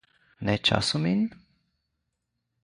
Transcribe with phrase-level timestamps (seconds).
[0.47, 1.21] Ne ĉasu min?